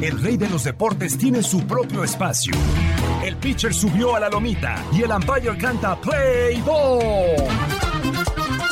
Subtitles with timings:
[0.00, 2.54] El rey de los deportes tiene su propio espacio.
[3.24, 7.48] El pitcher subió a la lomita y el umpire canta Play Ball.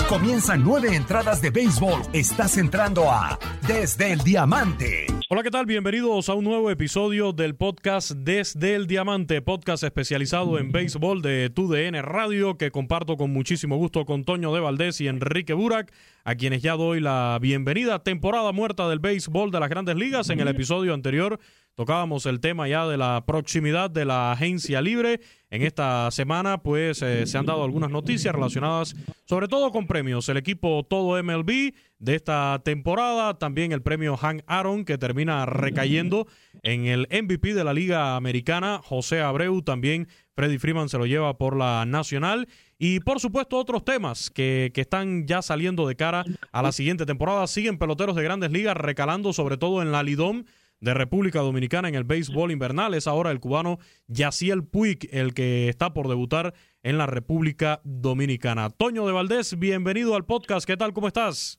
[0.09, 2.03] Comienzan nueve entradas de béisbol.
[2.13, 5.07] Estás entrando a Desde el Diamante.
[5.35, 5.65] Hola, ¿qué tal?
[5.65, 11.49] Bienvenidos a un nuevo episodio del podcast Desde el Diamante, podcast especializado en béisbol de
[11.49, 15.91] TUDN Radio que comparto con muchísimo gusto con Toño de Valdés y Enrique Burak,
[16.25, 18.01] a quienes ya doy la bienvenida.
[18.01, 20.29] Temporada muerta del béisbol de las grandes ligas.
[20.29, 21.41] En el episodio anterior
[21.77, 25.23] tocábamos el tema ya de la proximidad de la agencia libre.
[25.49, 28.95] En esta semana, pues eh, se han dado algunas noticias relacionadas
[29.25, 30.29] sobre todo con premios.
[30.29, 36.27] El equipo todo MLB de esta temporada, también el premio Hank Aaron que termina recayendo
[36.65, 41.39] en el MVP de la Liga Americana, José Abreu, también Freddy Freeman se lo lleva
[41.39, 46.25] por la Nacional y por supuesto otros temas que, que están ya saliendo de cara
[46.51, 47.47] a la siguiente temporada.
[47.47, 50.43] Siguen peloteros de grandes ligas recalando sobre todo en la Lidom
[50.81, 52.95] de República Dominicana en el béisbol invernal.
[52.95, 56.53] Es ahora el cubano Yaciel Puig el que está por debutar
[56.83, 58.71] en la República Dominicana.
[58.71, 60.67] Toño de Valdés, bienvenido al podcast.
[60.67, 60.93] ¿Qué tal?
[60.93, 61.57] ¿Cómo estás?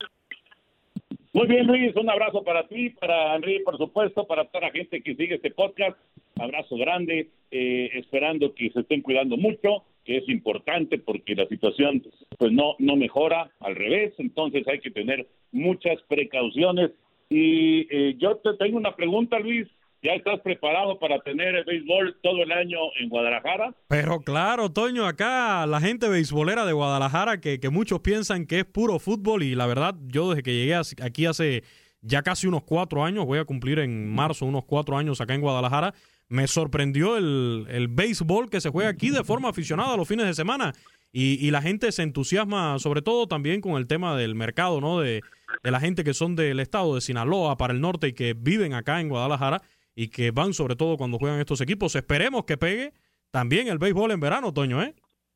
[1.34, 1.96] Muy bien, Luis.
[1.96, 5.50] Un abrazo para ti, para Henry, por supuesto, para toda la gente que sigue este
[5.50, 5.98] podcast.
[6.38, 12.04] Abrazo grande, eh, esperando que se estén cuidando mucho, que es importante porque la situación
[12.38, 14.14] pues no, no mejora, al revés.
[14.18, 16.92] Entonces hay que tener muchas precauciones
[17.28, 19.66] y eh, yo te tengo una pregunta, Luis.
[20.04, 23.74] ¿Ya estás preparado para tener el béisbol todo el año en Guadalajara?
[23.88, 28.64] Pero claro, Toño, acá la gente beisbolera de Guadalajara, que, que muchos piensan que es
[28.66, 31.64] puro fútbol, y la verdad, yo desde que llegué aquí hace
[32.02, 35.40] ya casi unos cuatro años, voy a cumplir en marzo unos cuatro años acá en
[35.40, 35.94] Guadalajara,
[36.28, 40.34] me sorprendió el, el béisbol que se juega aquí de forma aficionada los fines de
[40.34, 40.74] semana.
[41.12, 44.98] Y, y la gente se entusiasma, sobre todo también con el tema del mercado, ¿no?
[44.98, 45.22] De,
[45.62, 48.74] de la gente que son del estado de Sinaloa para el norte y que viven
[48.74, 49.62] acá en Guadalajara
[49.94, 51.94] y que van sobre todo cuando juegan estos equipos.
[51.94, 52.92] Esperemos que pegue
[53.30, 54.94] también el béisbol en verano, Toño, ¿eh?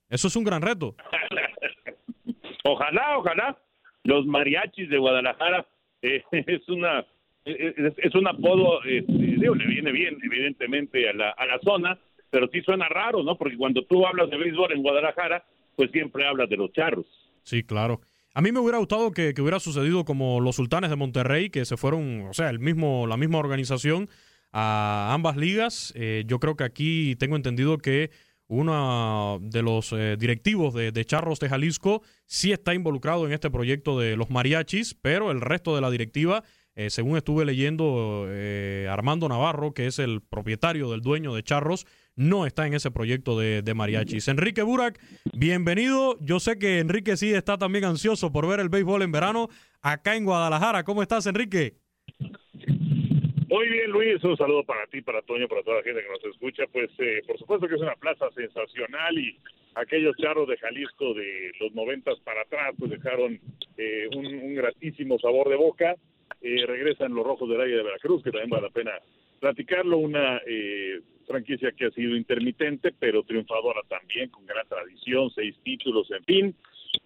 [0.08, 0.96] Eso es un gran reto.
[2.64, 3.58] ojalá, ojalá.
[4.04, 5.66] Los mariachis de Guadalajara
[6.02, 7.04] eh, es una
[7.44, 11.98] es, es un apodo, eh, digo, le viene bien, evidentemente, a la, a la zona,
[12.30, 13.36] pero sí suena raro, ¿no?
[13.36, 15.44] Porque cuando tú hablas de béisbol en Guadalajara,
[15.76, 17.06] pues siempre hablas de los charros.
[17.42, 18.00] Sí, claro.
[18.34, 21.64] A mí me hubiera gustado que, que, hubiera sucedido como los sultanes de Monterrey, que
[21.64, 24.08] se fueron, o sea, el mismo, la misma organización
[24.52, 25.92] a ambas ligas.
[25.96, 28.10] Eh, yo creo que aquí tengo entendido que
[28.48, 33.50] uno de los eh, directivos de, de, Charros de Jalisco sí está involucrado en este
[33.50, 36.42] proyecto de los mariachis, pero el resto de la directiva,
[36.74, 41.86] eh, según estuve leyendo, eh, Armando Navarro, que es el propietario del dueño de Charros,
[42.16, 44.28] no está en ese proyecto de, de, mariachis.
[44.28, 44.98] Enrique Burak,
[45.34, 46.18] bienvenido.
[46.20, 49.48] Yo sé que Enrique sí está también ansioso por ver el béisbol en verano,
[49.82, 50.84] acá en Guadalajara.
[50.84, 51.76] ¿Cómo estás, Enrique?
[53.48, 54.22] Muy bien, Luis.
[54.24, 56.64] Un saludo para ti, para Toño, para toda la gente que nos escucha.
[56.70, 59.38] Pues, eh, por supuesto que es una plaza sensacional y
[59.74, 63.40] aquellos charros de Jalisco de los noventas para atrás, pues dejaron
[63.78, 65.96] eh, un, gratísimo sabor de boca.
[66.42, 68.92] Eh, regresan los Rojos del Aire de Veracruz, que también vale la pena
[69.40, 69.96] platicarlo.
[69.96, 76.10] Una eh, franquicia que ha sido intermitente, pero triunfadora también, con gran tradición, seis títulos,
[76.10, 76.54] en fin.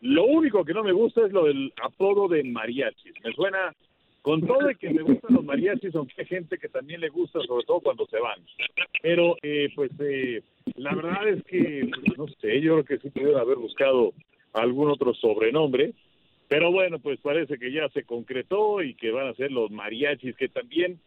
[0.00, 3.14] Lo único que no me gusta es lo del apodo de mariachis.
[3.22, 3.72] Me suena
[4.22, 7.40] con todo de que me gustan los mariachis, aunque hay gente que también le gusta,
[7.42, 8.40] sobre todo cuando se van.
[9.02, 10.42] Pero, eh, pues, eh,
[10.76, 14.14] la verdad es que, no sé, yo creo que sí pudieron haber buscado
[14.52, 15.92] algún otro sobrenombre.
[16.48, 20.36] Pero bueno, pues parece que ya se concretó y que van a ser los mariachis,
[20.36, 21.00] que también,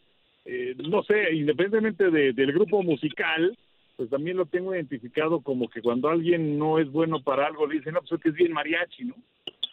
[0.43, 3.55] eh, no sé, independientemente del grupo musical,
[3.95, 7.75] pues también lo tengo identificado como que cuando alguien no es bueno para algo, le
[7.75, 9.15] dicen, no, pues es que es bien mariachi, ¿no?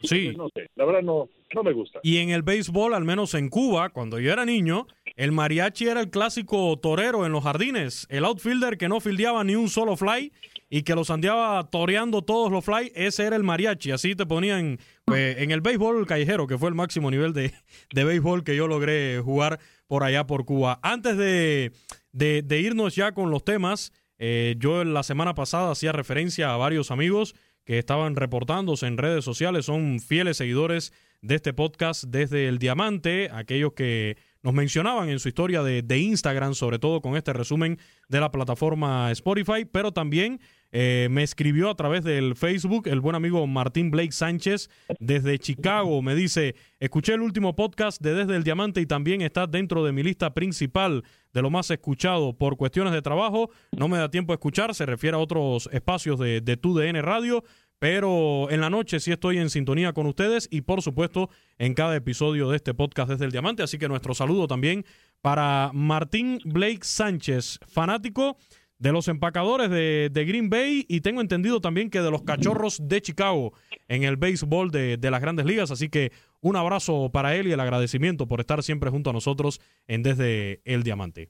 [0.03, 0.35] Sí.
[0.37, 2.01] no sé, la verdad no, no me gusta.
[2.03, 6.01] Y en el béisbol, al menos en Cuba, cuando yo era niño, el mariachi era
[6.01, 8.07] el clásico torero en los jardines.
[8.11, 10.33] El outfielder que no fildeaba ni un solo fly
[10.71, 13.91] y que los andaba toreando todos los fly, ese era el mariachi.
[13.91, 17.53] Así te ponían pues, en el béisbol callejero, que fue el máximo nivel de,
[17.93, 20.81] de béisbol que yo logré jugar por allá por Cuba.
[20.83, 21.73] Antes de,
[22.13, 26.91] de, irnos ya con los temas, eh, yo la semana pasada hacía referencia a varios
[26.91, 27.35] amigos
[27.65, 33.31] que estaban reportándose en redes sociales, son fieles seguidores de este podcast desde el Diamante,
[33.33, 37.79] aquellos que nos mencionaban en su historia de, de Instagram, sobre todo con este resumen
[38.09, 40.41] de la plataforma Spotify, pero también
[40.73, 46.01] eh, me escribió a través del Facebook el buen amigo Martín Blake Sánchez desde Chicago.
[46.01, 49.93] Me dice, escuché el último podcast de Desde el Diamante y también está dentro de
[49.93, 51.05] mi lista principal
[51.35, 53.51] de lo más escuchado por cuestiones de trabajo.
[53.73, 57.45] No me da tiempo a escuchar, se refiere a otros espacios de, de TUDN Radio,
[57.79, 61.29] pero en la noche sí estoy en sintonía con ustedes y por supuesto
[61.59, 63.63] en cada episodio de este podcast desde el Diamante.
[63.63, 64.87] Así que nuestro saludo también
[65.21, 68.39] para Martín Blake Sánchez, fanático
[68.83, 73.01] de los empacadores de, Green Bay y tengo entendido también que de los cachorros de
[73.01, 73.53] Chicago
[73.87, 75.71] en el béisbol de, las grandes ligas.
[75.71, 79.61] Así que un abrazo para él y el agradecimiento por estar siempre junto a nosotros
[79.87, 81.29] en Desde el Diamante.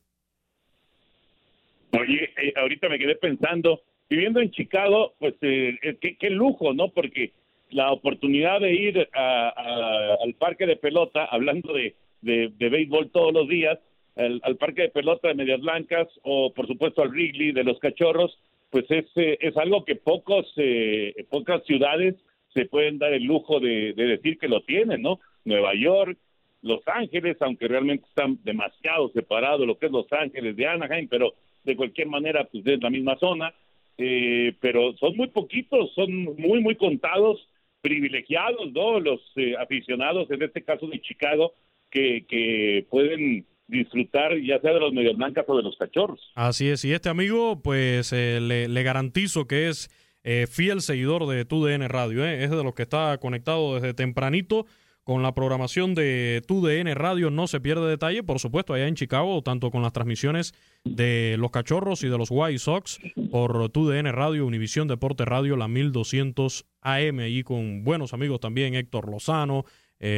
[1.90, 6.88] Oye, eh, ahorita me quedé pensando, viviendo en Chicago, pues eh, eh, qué, lujo, ¿no?
[6.88, 7.32] Porque
[7.68, 13.78] la oportunidad de ir al parque de pelota, hablando de, de béisbol todos los días,
[14.16, 18.38] al, parque de pelota de Medias Blancas o por supuesto al Wrigley de los Cachorros,
[18.70, 22.16] pues es, eh, es algo que pocos, eh, pocas ciudades
[22.54, 25.20] se pueden dar el lujo de, decir que lo tienen, ¿no?
[25.44, 26.18] Nueva York,
[26.62, 31.34] Los Ángeles, aunque realmente están demasiado separados lo que es Los Ángeles de Anaheim, pero
[31.64, 33.54] de cualquier manera pues es la misma zona,
[33.96, 37.46] eh, pero son muy poquitos, son muy, muy contados,
[37.80, 39.00] privilegiados, ¿no?
[39.00, 39.20] Los
[39.58, 41.52] aficionados, en este caso de Chicago,
[41.90, 46.20] que, que pueden disfrutar ya sea de los medios blancas o de los cachorros.
[46.34, 49.90] Así es, y este amigo, pues eh, le, garantizo que es
[50.24, 52.44] eh, fiel seguidor de TUDN Radio, ¿eh?
[52.44, 54.66] es de los que está conectado desde tempranito
[55.04, 59.42] con la programación de TUDN Radio, no se pierde detalle, por supuesto, allá en Chicago,
[59.42, 60.54] tanto con las transmisiones
[60.84, 63.00] de los cachorros y de los White Sox
[63.32, 69.10] por TUDN Radio, Univisión Deporte Radio, la 1200 AM, y con buenos amigos también, Héctor
[69.10, 69.64] Lozano,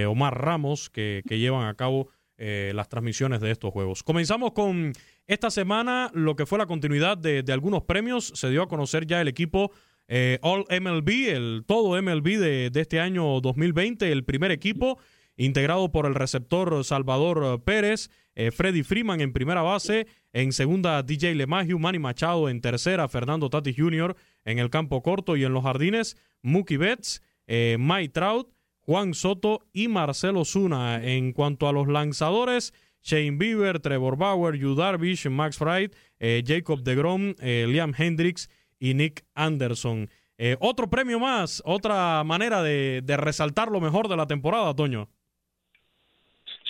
[0.06, 4.02] Omar Ramos, que, que llevan a cabo eh, las transmisiones de estos juegos.
[4.02, 4.92] Comenzamos con
[5.28, 8.32] esta semana lo que fue la continuidad de, algunos premios.
[8.34, 9.70] Se dio a conocer ya el equipo
[10.08, 14.98] eh, All MLB, el todo MLB de, este año 2020, el primer equipo
[15.36, 21.36] integrado por el receptor Salvador Pérez, eh, Freddy Freeman en primera base, en segunda DJ
[21.36, 24.16] LeMahieu, Manny Machado en tercera, Fernando Tati Jr.
[24.44, 28.53] en el campo corto y en los jardines, Mookie Betts, Mike Trout,
[28.86, 31.02] Juan Soto y Marcelo Zuna.
[31.02, 32.72] En cuanto a los lanzadores,
[33.02, 38.48] Shane Bieber, Trevor Bauer, Yu Darvish, Max Fried, eh, Jacob DeGrom, eh, Liam Hendricks
[38.78, 40.08] y Nick Anderson.
[40.36, 45.08] Eh, otro premio más, otra manera de, resaltar lo mejor de la temporada, Toño.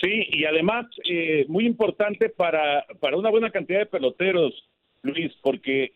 [0.01, 0.85] Sí, y además
[1.47, 4.53] muy importante para, para una buena cantidad de peloteros,
[5.01, 5.91] Luis, porque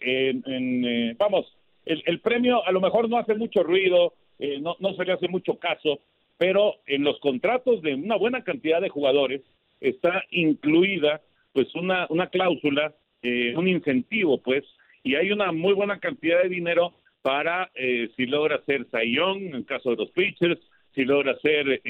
[1.20, 1.46] vamos,
[1.86, 5.14] el, el, premio a lo mejor no hace mucho ruido, eh, no, no se le
[5.14, 6.00] hace mucho caso,
[6.38, 9.42] pero en los contratos de una buena cantidad de jugadores
[9.82, 11.22] está incluida
[11.54, 14.64] pues una, una cláusula, eh, un incentivo pues,
[15.04, 19.56] y hay una muy buena cantidad de dinero para eh, si logra ser Sayón en
[19.56, 20.60] el caso de los pitchers,
[20.96, 21.82] si logra ser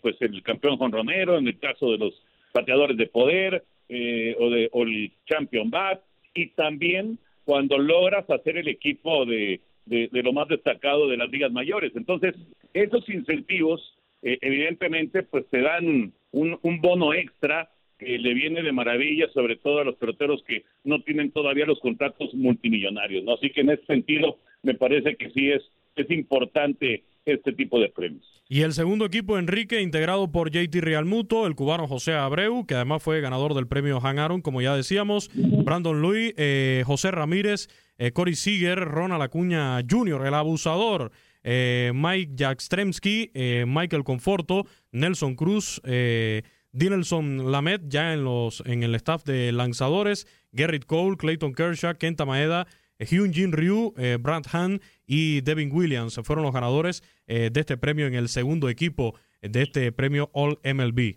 [0.00, 2.14] pues el campeón jonronero en el caso de los
[2.52, 6.02] bateadores de poder o, de, o el champion bat,
[6.34, 11.52] y también cuando logras hacer el equipo de de, lo más destacado de las ligas
[11.52, 11.92] mayores.
[11.94, 12.34] Entonces,
[12.74, 17.70] esos incentivos eh, evidentemente pues te dan un, un bono extra
[18.02, 22.34] le viene de maravilla, sobre todo a los peloteros que no tienen todavía los contratos
[22.34, 23.34] multimillonarios, ¿no?
[23.34, 25.62] Así que en ese sentido me parece que sí es,
[25.96, 28.24] es importante este tipo de premios.
[28.48, 33.02] Y el segundo equipo, Enrique, integrado por JT Realmuto, el cubano José Abreu, que además
[33.02, 37.68] fue ganador del premio Han Aaron, como ya decíamos, Brandon Louis, eh, José Ramírez,
[37.98, 41.12] eh, Cory Seager, Ronald Acuña Jr., el abusador,
[41.44, 48.82] eh, Mike Jackstremski, eh, Michael Conforto, Nelson Cruz, eh, Dinelson Lamet, ya en, los, en
[48.82, 52.66] el staff de lanzadores, Gerrit Cole, Clayton Kershaw, Kenta Maeda,
[52.98, 57.60] eh, Hyun Jin Ryu, eh, Brad Han y Devin Williams fueron los ganadores eh, de
[57.60, 61.16] este premio en el segundo equipo de este premio All MLB.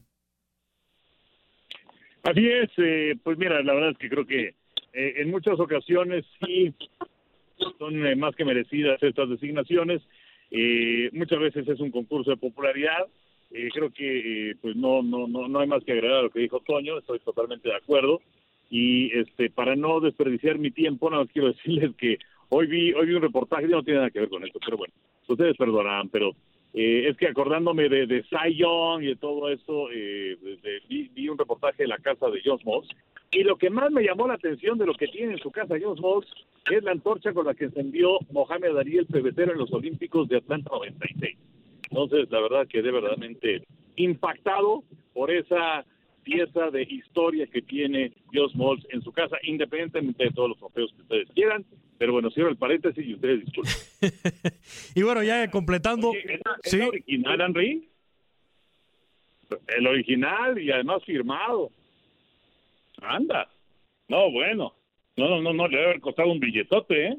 [2.24, 4.56] Así es, eh, pues mira, la verdad es que creo que
[4.94, 6.74] eh, en muchas ocasiones sí
[7.80, 10.02] son más que merecidas estas designaciones.
[11.14, 13.06] Muchas veces es un concurso de popularidad.
[13.56, 16.30] Eh, creo que eh, pues no, no, no, no hay más que agregar a lo
[16.30, 16.98] que dijo Toño.
[16.98, 18.22] Estoy totalmente de acuerdo.
[18.70, 22.18] Y este, para no desperdiciar mi tiempo, nada más quiero decirles que
[22.50, 24.94] hoy vi, hoy vi un reportaje, no tiene nada que ver con esto, pero bueno,
[25.28, 26.32] ustedes perdonarán, pero
[26.74, 28.62] eh, es que acordándome de, de Cy
[29.02, 30.38] y de todo eso, eh,
[30.90, 32.88] vi, vi un reportaje de la casa de John Moss,
[33.32, 35.76] y lo que más me llamó la atención de lo que tiene en su casa
[35.82, 36.26] John Moss
[36.72, 40.38] es la antorcha con la que encendió Mohamed Ali el pebetero en los Olímpicos de
[40.38, 41.38] Atlanta 96.
[41.90, 43.64] Entonces, la verdad que de verdaderamente
[43.96, 45.86] impactado por esa
[46.24, 50.92] pieza de historia que tiene Josh Malls en su casa, independientemente de todos los trofeos
[50.94, 51.66] que ustedes quieran.
[51.98, 53.74] Pero bueno, cierro el paréntesis y ustedes disculpen.
[54.96, 56.10] Y bueno, ya completando.
[56.10, 57.90] Oye, ¿es, la- es sí, la original, Henry?
[59.68, 61.70] El original y además firmado.
[63.02, 63.50] Anda.
[64.08, 64.74] No, bueno.
[65.18, 67.18] No, no, no, no, le debe haber costado un billetote, ¿eh?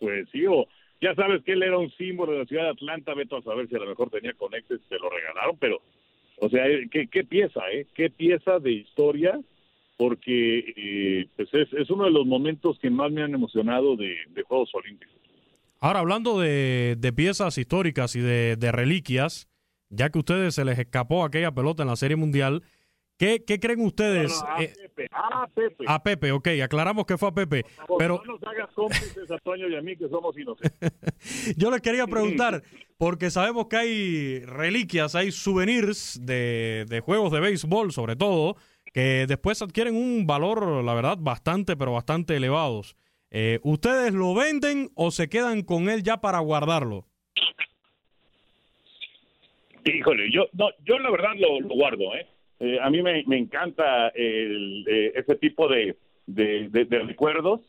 [0.00, 0.66] Pues sí, o
[1.00, 3.68] ya sabes que él era un símbolo de la ciudad de Atlanta, veto a saber
[3.68, 5.80] si a lo mejor tenía conexes, se lo regalaron, pero,
[6.38, 7.86] o sea, eh, qué, qué pieza, ¿eh?
[7.94, 9.40] Qué pieza de historia,
[9.96, 14.16] porque eh, pues es, es uno de los momentos que más me han emocionado de,
[14.46, 15.14] Juegos Olímpicos.
[15.80, 19.48] Ahora, hablando de, de piezas históricas y de, de reliquias,
[19.90, 22.62] ya que a ustedes se les escapó aquella pelota en la Serie Mundial,
[23.18, 24.32] ¿qué, qué creen ustedes?
[24.40, 25.84] No, no, a eh, Pepe, a Pepe.
[25.86, 29.38] a Pepe, ok, aclaramos que fue a Pepe, Por pero no nos hagas cómplices a
[29.38, 30.72] Toño y a mí que somos inocentes.
[31.56, 32.62] yo les quería preguntar,
[32.96, 38.56] porque sabemos que hay reliquias, hay souvenirs de, de juegos de béisbol, sobre todo,
[38.92, 42.96] que después adquieren un valor, la verdad, bastante, pero bastante elevados.
[43.30, 47.04] Eh, ¿Ustedes lo venden o se quedan con él ya para guardarlo?
[49.84, 52.26] Híjole, yo no, yo la verdad lo, lo guardo, ¿eh?
[52.60, 55.96] Eh, a mí me, me encanta el, eh, ese tipo de,
[56.26, 57.60] de, recuerdos.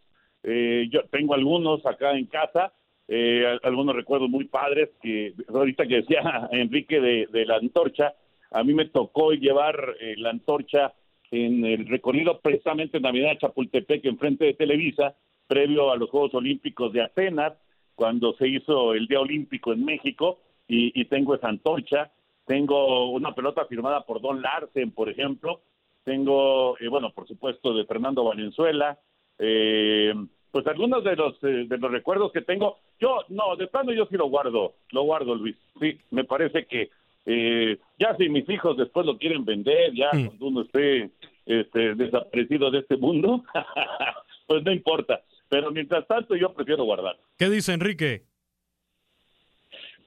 [0.44, 2.74] Eh, yo tengo algunos acá en casa,
[3.08, 8.14] eh, al- algunos recuerdos muy padres que ahorita que decía Enrique de, la antorcha,
[8.52, 10.94] a mí me tocó llevar eh, la antorcha
[11.32, 15.16] en el recorrido precisamente en Navidad Chapultepec, enfrente de Televisa,
[15.48, 17.54] previo a los Juegos Olímpicos de Atenas,
[17.94, 22.12] cuando se hizo el Día Olímpico en México, y, y tengo esa antorcha.
[22.50, 25.62] Tengo una pelota firmada por Don Larsen, por ejemplo.
[26.04, 28.98] Tengo, eh, bueno, por supuesto, de Fernando Valenzuela.
[29.38, 30.12] Eh,
[30.50, 32.80] pues algunos de los eh, de los recuerdos que tengo.
[33.00, 35.56] Yo, no, de plano yo sí lo guardo, lo guardo, Luis.
[35.80, 36.90] Sí, me parece que
[37.28, 40.26] eh, ya si mis hijos después lo quieren vender, ya Mm.
[40.26, 41.12] cuando uno esté
[41.46, 43.44] este, desaparecido de este mundo,
[44.48, 45.22] pues no importa.
[45.50, 47.16] Pero mientras tanto yo prefiero guardar.
[47.38, 48.24] ¿Qué dice Enrique?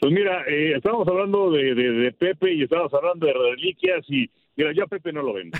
[0.02, 4.72] Pues mira, eh, estábamos hablando de, de- Pepe y estábamos hablando de reliquias y mira,
[4.72, 5.56] yo a Pepe no lo vendo.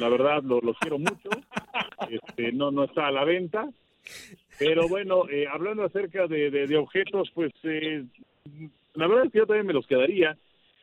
[0.00, 1.28] La verdad, lo, lo quiero mucho.
[2.10, 3.68] Este, no, no está a la venta.
[4.58, 8.02] Pero bueno, eh, hablando acerca de, de- objetos, pues eh,
[8.94, 10.36] la verdad es que yo también me los quedaría.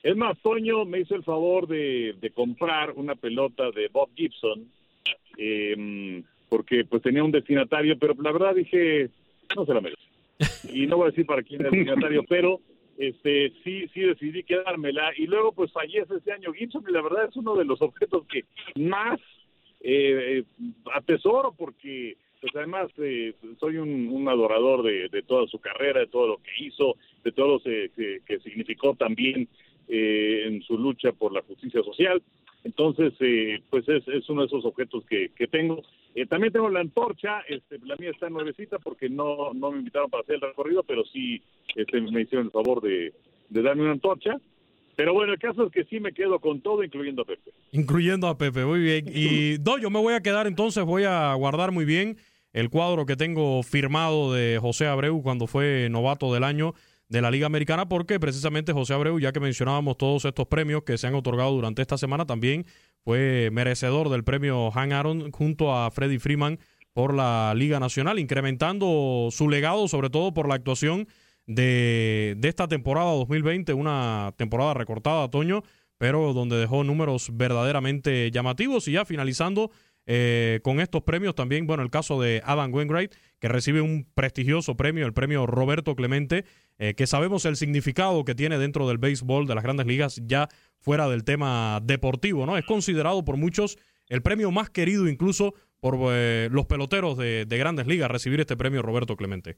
[0.04, 4.72] Es más, Toño me hizo el favor de, comprar una pelota de Bob Gibson
[5.38, 9.10] eh, porque pues tenía un destinatario, pero la verdad dije,
[9.54, 10.02] no se la merece
[10.72, 12.62] y no voy a decir para quién es el destinatario, pero
[13.02, 17.26] este sí sí decidí quedármela y luego pues fallece ese año Gibson y la verdad
[17.30, 19.20] es uno de los objetos que más
[19.82, 20.44] eh,
[20.94, 26.38] atesoro porque pues además eh, soy un, adorador de, toda su carrera, de todo lo
[26.38, 29.48] que hizo, de todo lo que significó también
[29.88, 32.22] eh, en su lucha por la justicia social.
[32.64, 35.82] Entonces, eh, pues es, es uno de esos objetos que, que tengo.
[36.14, 40.10] Eh, también tengo la antorcha, este, la mía está nuevecita porque no, no me invitaron
[40.10, 41.42] para hacer el recorrido, pero sí
[41.76, 43.14] este, me hicieron el favor de,
[43.50, 44.38] de darme una antorcha.
[44.96, 47.52] Pero bueno, el caso es que sí me quedo con todo, incluyendo a Pepe.
[47.72, 49.06] Incluyendo a Pepe, muy bien.
[49.08, 52.18] Y no, yo me voy a quedar entonces, voy a guardar muy bien
[52.54, 56.74] el cuadro que tengo firmado de José Abreu cuando fue novato del año
[57.12, 60.98] de la Liga Americana, porque precisamente José Abreu, ya que mencionábamos todos estos premios que
[60.98, 62.66] se han otorgado durante esta semana, también
[63.04, 66.58] fue merecedor del premio Han Aaron junto a Freddy Freeman
[66.94, 71.06] por la Liga Nacional, incrementando su legado, sobre todo por la actuación
[71.48, 75.64] de, de esta temporada 2020, una temporada recortada, Toño,
[75.98, 78.88] pero donde dejó números verdaderamente llamativos.
[78.88, 79.70] Y ya finalizando
[80.06, 84.76] eh, con estos premios, también, bueno, el caso de Adam Wainwright, que recibe un prestigioso
[84.76, 86.46] premio, el premio Roberto Clemente,
[86.80, 90.48] eh, que sabemos el significado que tiene dentro del béisbol de las grandes ligas, ya
[90.80, 92.58] fuera del tema deportivo, ¿no?
[92.58, 93.78] Es considerado por muchos
[94.10, 98.82] el premio más querido incluso por eh, los peloteros de, grandes ligas, recibir este premio
[98.82, 99.58] Roberto Clemente.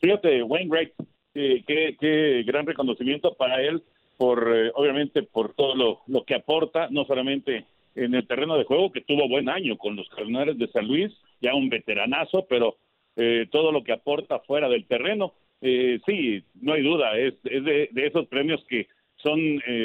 [0.00, 0.92] Fíjate, Wainwright,
[1.32, 3.82] qué, qué gran reconocimiento para él
[4.16, 5.74] por eh, obviamente por todo
[6.06, 9.96] lo, que aporta, no solamente en el terreno de juego, que tuvo buen año con
[9.96, 12.76] los Cardenales de San Luis, ya un veteranazo, pero
[13.16, 17.64] eh, todo lo que aporta fuera del terreno, eh, sí, no hay duda, es, es
[17.64, 19.40] de, esos premios que son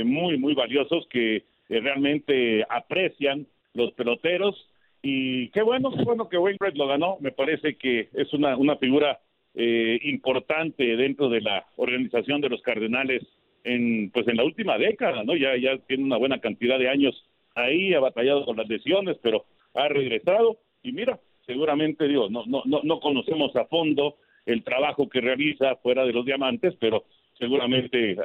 [0.05, 4.67] muy, muy valiosos, que realmente aprecian los peloteros,
[5.01, 8.75] y qué bueno, qué bueno que Wainwright lo ganó, me parece que es una, una
[8.75, 9.19] figura
[9.55, 13.23] importante dentro de la organización de los Cardenales
[13.63, 15.35] en pues en la última década, ¿no?
[15.35, 15.53] Ya
[15.87, 17.25] tiene una buena cantidad de años
[17.55, 22.63] ahí, ha batallado con las lesiones, pero ha regresado y mira, seguramente digo, no no
[22.65, 24.15] no no conocemos a fondo
[24.45, 27.05] el trabajo que realiza fuera de los diamantes, pero
[27.37, 28.17] seguramente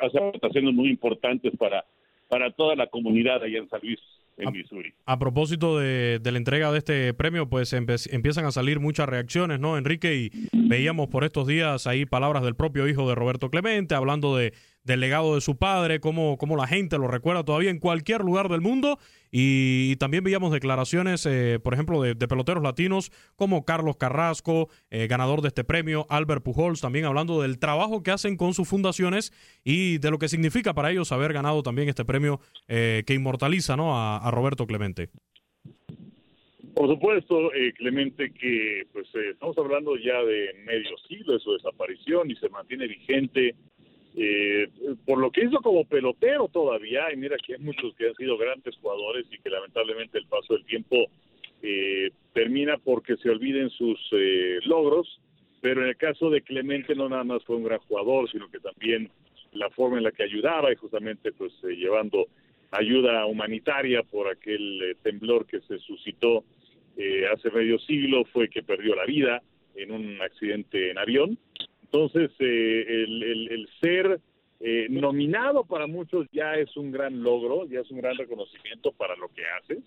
[0.00, 1.84] hace aportaciones muy importantes para
[2.28, 4.00] para toda la comunidad allá en San Luis
[4.36, 4.92] en Missouri.
[5.06, 9.60] A propósito de, de, la entrega de este premio, pues empiezan a salir muchas reacciones,
[9.60, 10.16] ¿no, Enrique?
[10.16, 14.52] Y veíamos por estos días ahí palabras del propio hijo de Roberto Clemente hablando de
[14.84, 18.48] del legado de su padre, cómo, cómo la gente lo recuerda todavía en cualquier lugar
[18.48, 18.98] del mundo.
[19.32, 25.40] Y, también veíamos declaraciones, eh, por ejemplo, de, peloteros latinos como Carlos Carrasco, eh, ganador
[25.40, 29.32] de este premio, Albert Pujols, también hablando del trabajo que hacen con sus fundaciones
[29.64, 32.38] y de lo que significa para ellos haber ganado también este premio
[32.68, 33.98] eh, que inmortaliza ¿no?
[33.98, 35.08] a, Roberto Clemente.
[36.74, 42.36] Por supuesto, Clemente, que pues estamos hablando ya de medio siglo de su desaparición y
[42.36, 43.54] se mantiene vigente
[44.16, 44.68] eh,
[45.04, 48.38] por lo que hizo como pelotero todavía, y mira que hay muchos que han sido
[48.38, 51.06] grandes jugadores y que lamentablemente el paso del tiempo
[51.62, 55.20] eh, termina porque se olviden sus eh, logros,
[55.60, 58.60] pero en el caso de Clemente no nada más fue un gran jugador, sino que
[58.60, 59.10] también
[59.52, 62.26] la forma en la que ayudaba y justamente pues eh, llevando
[62.70, 66.44] ayuda humanitaria por aquel temblor que se suscitó
[67.32, 69.42] hace medio siglo fue que perdió la vida
[69.74, 71.38] en un accidente en avión
[71.94, 74.20] entonces, eh, el, ser
[74.58, 79.14] eh, nominado para muchos ya es un gran logro, ya es un gran reconocimiento para
[79.14, 79.78] lo que haces,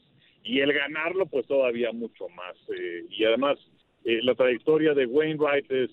[0.42, 2.56] y el ganarlo, pues todavía mucho más.
[2.74, 3.58] Eh, y además,
[4.06, 5.92] la trayectoria de Wainwright es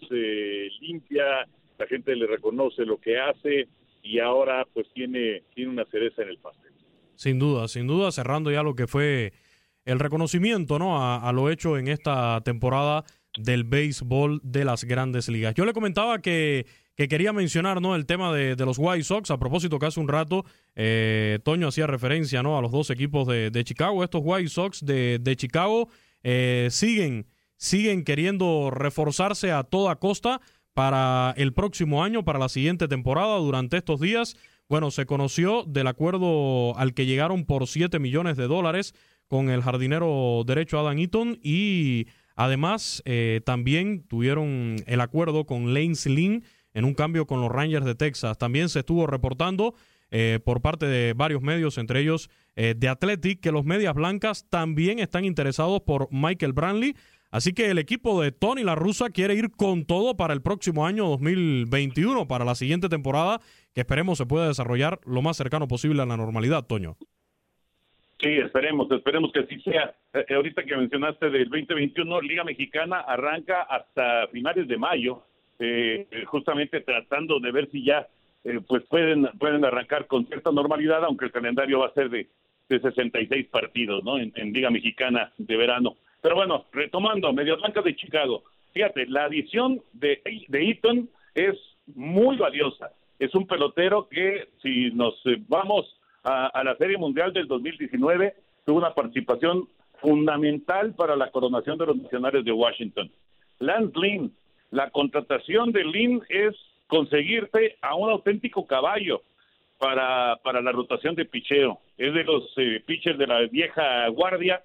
[0.81, 1.48] limpia,
[1.79, 3.66] la gente le reconoce lo que hace,
[4.00, 6.70] y ahora, pues tiene, tiene una cereza en el pastel.
[7.16, 9.33] Sin duda, sin duda, cerrando ya lo que fue
[9.85, 10.96] el reconocimiento ¿no?
[11.03, 13.05] a lo hecho en esta temporada
[13.38, 15.55] del béisbol de las grandes ligas.
[15.55, 16.66] Yo le comentaba que,
[16.97, 17.94] que quería mencionar ¿no?
[17.97, 20.44] el tema de, los White Sox, a propósito que hace un rato
[20.77, 22.57] eh, Toño hacía referencia ¿no?
[22.57, 24.05] a los dos equipos de, Chicago.
[24.05, 25.88] Estos White Sox de, Chicago
[26.23, 30.40] eh, siguen, siguen queriendo reforzarse a toda costa
[30.73, 33.37] para el próximo año, para la siguiente temporada.
[33.38, 34.37] Durante estos días,
[34.68, 38.94] bueno, se conoció del acuerdo al que llegaron por 7 millones de dólares
[39.29, 45.94] con el jardinero derecho Adam Eaton y Además, eh, también tuvieron el acuerdo con Lane
[46.05, 48.37] Lynn en un cambio con los Rangers de Texas.
[48.38, 49.75] También se estuvo reportando
[50.11, 54.47] eh, por parte de varios medios, entre ellos eh, de Athletic, que los Medias Blancas
[54.49, 56.94] también están interesados por Michael Brantley.
[57.31, 60.87] Así que el equipo de Tony La Russa quiere ir con todo para el próximo
[60.87, 63.40] año 2021, para la siguiente temporada,
[63.73, 66.97] que esperemos se pueda desarrollar lo más cercano posible a la normalidad, Toño.
[68.25, 69.95] Sí, esperemos, esperemos que así sea.
[70.15, 75.25] Eh, eh, ahorita que mencionaste del 2021, Liga Mexicana arranca hasta finales de mayo,
[75.59, 78.09] eh, justamente tratando de ver si ya
[78.67, 82.29] pues pueden pueden arrancar con cierta normalidad, aunque el calendario va a ser de,
[82.69, 84.19] de 66 partidos, ¿no?
[84.19, 85.97] En, Liga Mexicana de verano.
[86.23, 88.43] Pero bueno, retomando, Medias Blancas de Chicago.
[88.73, 91.57] Fíjate, la adición de, de Eaton es
[91.95, 92.91] muy valiosa.
[93.19, 95.15] Es un pelotero que, si nos
[95.49, 98.35] vamos a, la Serie Mundial del 2019,
[98.65, 99.69] tuvo una participación
[100.01, 103.11] fundamental para la coronación de los nacionales de Washington.
[103.59, 104.33] Lance Lynn,
[104.71, 106.55] la contratación de Lynn es
[106.87, 109.23] conseguirte a un auténtico caballo
[109.79, 111.79] para, para la rotación de picheo.
[111.99, 114.63] Es de los eh, pitchers de la vieja guardia,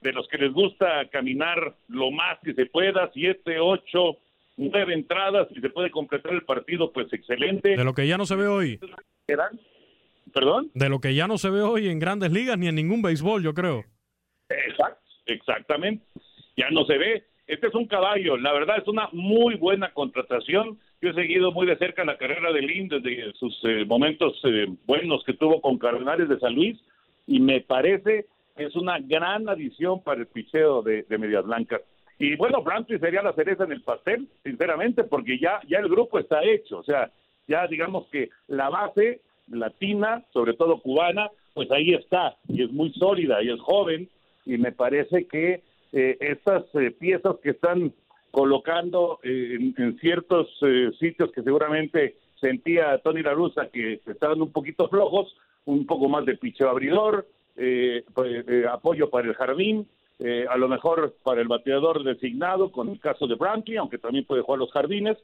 [0.00, 4.16] de los que les gusta caminar lo más que se pueda, siete, ocho,
[4.56, 7.76] nueve entradas y se puede completar el partido, pues excelente.
[7.76, 8.80] De lo que ya no se ve hoy.
[10.32, 10.70] ¿Perdón?
[10.74, 13.42] De lo que ya no se ve hoy en grandes ligas ni en ningún béisbol,
[13.42, 13.84] yo creo.
[14.48, 16.04] Exacto, exactamente.
[16.56, 17.24] Ya no se ve.
[17.46, 20.78] Este es un caballo, la verdad es una muy buena contratación.
[21.00, 24.68] Yo he seguido muy de cerca la carrera de Lynn desde sus eh, momentos eh,
[24.86, 26.78] buenos que tuvo con Cardenales de San Luis
[27.26, 31.82] y me parece que es una gran adición para el picheo de, de Medias Blancas.
[32.18, 36.20] Y bueno, Brantley sería la cereza en el pastel, sinceramente, porque ya, ya el grupo
[36.20, 36.78] está hecho.
[36.78, 37.10] O sea,
[37.48, 39.20] ya digamos que la base
[39.52, 44.08] latina, sobre todo cubana, pues ahí está, y es muy sólida, y es joven,
[44.46, 45.62] y me parece que
[45.92, 47.92] eh, estas eh, piezas que están
[48.30, 54.50] colocando eh, en, ciertos eh, sitios que seguramente sentía Tony La Russa que estaban un
[54.50, 55.36] poquito flojos,
[55.66, 57.26] un poco más de picheo abridor,
[58.14, 59.86] pues, apoyo para el jardín,
[60.48, 64.42] a lo mejor para el bateador designado, con el caso de Brantley, aunque también puede
[64.42, 65.18] jugar los jardines,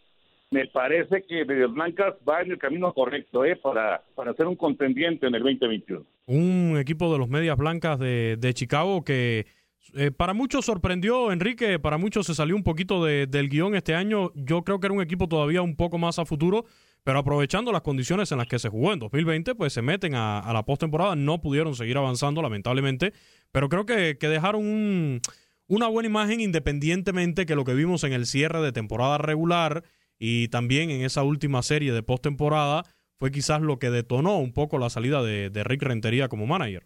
[0.51, 3.57] me parece que Medias Blancas va en el camino correcto ¿eh?
[3.57, 6.05] para, para ser un contendiente en el 2021.
[6.27, 9.47] Un equipo de los Medias Blancas de, de Chicago que
[9.95, 13.95] eh, para muchos sorprendió, Enrique, para muchos se salió un poquito de, del guion este
[13.95, 14.31] año.
[14.35, 16.65] Yo creo que era un equipo todavía un poco más a futuro,
[17.05, 20.51] pero aprovechando las condiciones en las que se jugó en 2020, pues se meten a,
[20.53, 21.17] la postemporada.
[21.17, 23.13] No pudieron seguir avanzando, lamentablemente,
[23.51, 25.21] pero creo que, que dejaron un,
[25.69, 29.85] una buena imagen independientemente que lo que vimos en el cierre de temporada regular
[30.19, 32.83] y también en esa última serie de postemporada
[33.19, 36.85] fue quizás lo que detonó un poco la salida de, Rick Rentería como manager.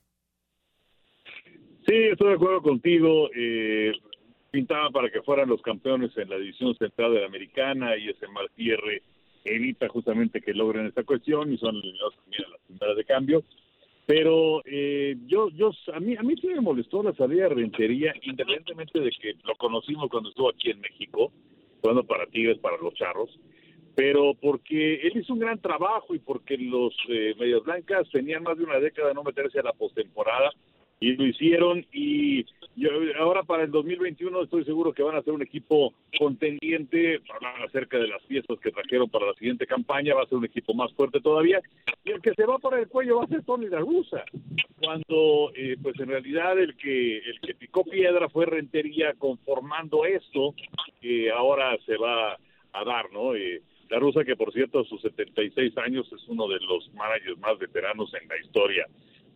[1.86, 3.28] Sí, estoy de acuerdo contigo.
[3.34, 3.92] Eh,
[4.50, 8.28] pintaba para que fueran los campeones en la división central de la americana y ese
[8.28, 9.02] mal cierre
[9.44, 13.44] evita justamente que logren esta cuestión y son eliminados también a las primeras de cambio.
[14.06, 18.12] Pero eh, yo, yo, a mí, a mí sí me molestó la salida de Rentería,
[18.22, 21.32] independientemente de que lo conocimos cuando estuvo aquí en México
[21.82, 23.38] jugando para Tigres, para los Charros,
[23.94, 28.56] pero porque él hizo un gran trabajo y porque los eh, Medias Blancas tenían más
[28.56, 30.50] de una década de no meterse a la postemporada
[31.02, 32.44] y lo hicieron y
[32.76, 32.88] yo,
[33.18, 37.98] ahora para el 2021 estoy seguro que van a ser un equipo contendiente, hablar acerca
[37.98, 40.92] de las piezas que trajeron para la siguiente campaña, va a ser un equipo más
[40.92, 41.60] fuerte todavía
[42.04, 43.84] y el que se va para el cuello va a ser Tony La
[44.80, 50.54] cuando eh, pues en realidad el que el que picó piedra fue Rentería conformando esto
[51.00, 52.38] que ahora se va
[52.72, 53.34] a dar, ¿no?
[53.34, 53.60] Eh,
[53.90, 57.58] la Rusa, que por cierto a sus 76 años es uno de los managers más
[57.58, 58.86] veteranos en la historia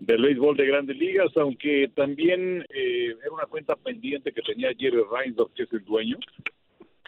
[0.00, 5.02] del béisbol de grandes ligas, aunque también eh, era una cuenta pendiente que tenía Jerry
[5.11, 6.18] Reinsdorf, que es el dueño,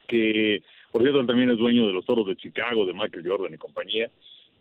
[0.07, 3.59] que por cierto también es dueño de los Toros de Chicago, de Michael Jordan y
[3.59, 4.11] compañía,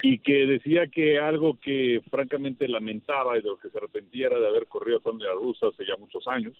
[0.01, 4.39] y que decía que algo que francamente lamentaba y de lo que se arrepentía era
[4.39, 6.53] de haber corrido a la Rusa hace ya muchos años.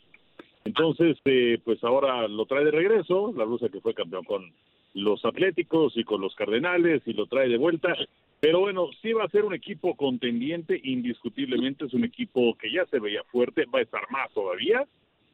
[0.65, 4.51] Entonces, eh, pues ahora lo trae de regreso, la Rusa que fue campeón con
[4.93, 7.95] los Atléticos y con los Cardenales y lo trae de vuelta.
[8.39, 12.85] Pero bueno, sí va a ser un equipo contendiente, indiscutiblemente es un equipo que ya
[12.85, 14.87] se veía fuerte, va a estar más todavía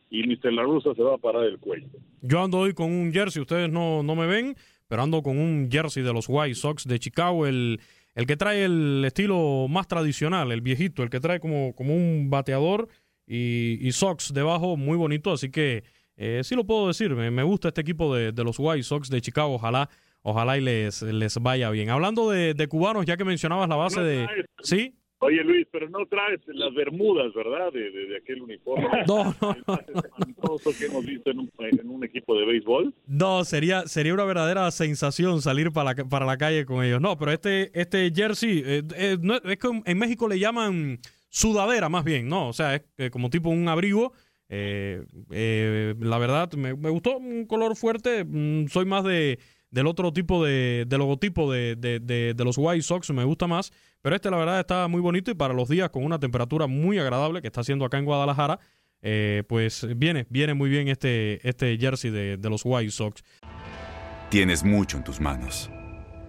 [0.10, 0.54] y Mr.
[0.54, 1.88] La se va a parar el cuello.
[2.22, 4.56] Yo ando hoy con un jersey, ustedes no, no me ven,
[4.88, 7.82] pero ando con un jersey de los White Sox de Chicago, el,
[8.14, 12.30] el que trae el estilo más tradicional, el viejito, el que trae como, como un
[12.30, 12.88] bateador
[13.26, 15.84] y, y Sox debajo, muy bonito, así que
[16.16, 19.10] eh, sí lo puedo decir, me, me gusta este equipo de, de, los White Sox
[19.10, 19.90] de Chicago, ojalá,
[20.24, 21.90] ojalá y les, les vaya bien.
[21.90, 24.28] Hablando de, de cubanos, ya que mencionabas la base de...
[24.62, 24.96] ¿Sí?
[25.20, 27.72] Oye Luis, pero no traes las bermudas, ¿verdad?
[27.72, 28.90] De, de, aquel uniforme.
[29.08, 29.78] No, no, no.
[30.78, 32.94] que hemos visto en un, en un, equipo de béisbol.
[33.08, 37.00] No, sería, sería una verdadera sensación salir para la, para la calle con ellos.
[37.00, 41.88] No, pero este, este jersey, eh, eh, no, es que en México le llaman sudadera
[41.88, 42.50] más bien, ¿no?
[42.50, 44.12] O sea, es eh, como tipo un abrigo
[44.56, 48.24] eh, eh, la verdad, me, gustó un color fuerte.
[48.24, 49.40] Mm, soy más de
[49.74, 53.74] del otro tipo de, logotipo de, de, los White Sox, me gusta más.
[54.04, 57.00] Pero este, la verdad, está muy bonito y para los días con una temperatura muy
[57.00, 58.60] agradable que está haciendo acá en Guadalajara,
[59.02, 63.24] eh, pues viene, viene muy bien este, este jersey de, de los White Sox.
[64.30, 65.72] Tienes mucho en tus manos.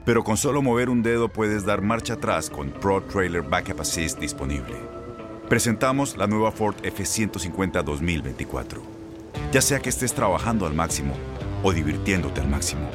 [0.07, 4.19] Pero con solo mover un dedo puedes dar marcha atrás con Pro Trailer Backup Assist
[4.19, 4.75] disponible.
[5.51, 8.83] Presentamos la nueva Ford F150 2024.
[9.53, 11.15] Ya sea que estés trabajando al máximo
[11.63, 12.91] o divirtiéndote al máximo,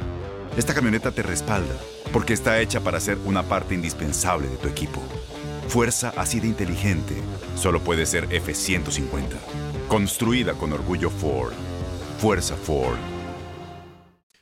[0.56, 1.74] esta camioneta te respalda
[2.12, 5.00] porque está hecha para ser una parte indispensable de tu equipo.
[5.68, 7.14] Fuerza así de inteligente
[7.54, 9.36] solo puede ser F150.
[9.88, 11.52] Construida con orgullo Ford.
[12.18, 12.98] Fuerza Ford.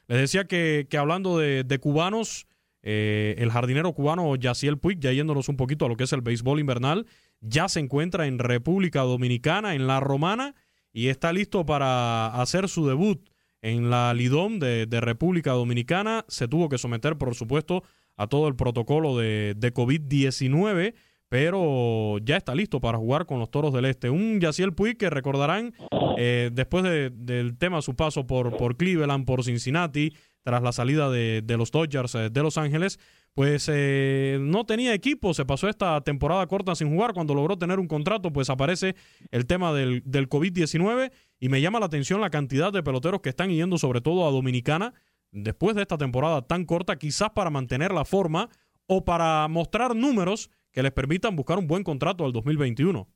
[0.07, 2.47] Les decía que, hablando de, de cubanos,
[2.83, 6.23] eh, el jardinero cubano Yaciel Puig, ya yéndonos un poquito a lo que es el
[6.23, 7.07] béisbol invernal,
[7.40, 10.55] ya se encuentra en República Dominicana, en La Romana,
[10.92, 13.27] y está listo para hacer su debut
[13.62, 16.25] en la Lidom de, República Dominicana.
[16.29, 17.83] Se tuvo que someter, por supuesto,
[18.16, 20.94] a todo el protocolo de, de COVID-19
[21.29, 24.11] pero ya está listo para jugar con los Toros del Este.
[24.11, 25.75] Un Yaciel Puig que recordarán
[26.16, 31.42] eh, después de, del tema su paso por, Cleveland, por Cincinnati, tras la salida de,
[31.59, 32.99] los Dodgers eh, de Los Ángeles,
[33.35, 37.79] pues eh, no tenía equipo, se pasó esta temporada corta sin jugar, cuando logró tener
[37.79, 38.97] un contrato, pues aparece
[39.31, 43.29] el tema del, del COVID-19 y me llama la atención la cantidad de peloteros que
[43.29, 44.94] están yendo sobre todo a Dominicana
[45.31, 48.48] después de esta temporada tan corta, quizás para mantener la forma
[48.87, 53.07] o para mostrar números que les permitan buscar un buen contrato al 2021.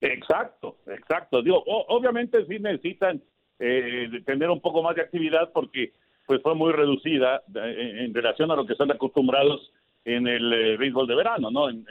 [0.00, 1.42] Exacto, exacto.
[1.42, 3.22] Digo, obviamente sí necesitan
[3.58, 5.92] eh, tener un poco más de actividad porque
[6.26, 9.72] pues fue muy reducida eh, en, relación a lo que están acostumbrados
[10.04, 11.68] en el eh, béisbol de verano, ¿no?
[11.68, 11.84] En,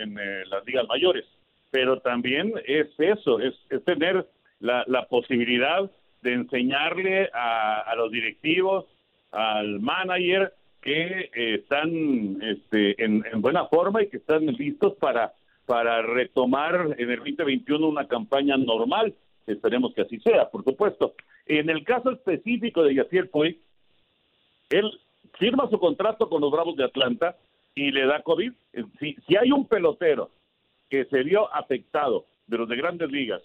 [0.49, 1.25] las ligas mayores.
[1.71, 3.53] Pero también es eso, es,
[3.85, 4.27] tener
[4.65, 5.89] la, posibilidad
[6.21, 8.85] de enseñarle a los directivos,
[9.31, 10.53] al manager,
[10.85, 15.33] que eh, están este, en, buena forma y que están listos para,
[15.65, 19.13] para retomar en el 2021 una campaña normal.
[19.47, 21.15] Esperemos que así sea, por supuesto.
[21.47, 23.59] En el caso específico de Yacier Puig,
[24.69, 24.91] él
[25.39, 27.35] firma su contrato con los Bravos de Atlanta
[27.73, 28.53] y le da COVID.
[28.99, 30.29] Si, si hay un pelotero
[30.87, 33.41] que se vio afectado de los de grandes ligas